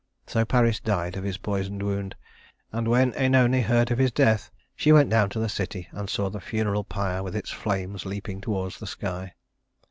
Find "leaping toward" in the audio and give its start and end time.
8.03-8.71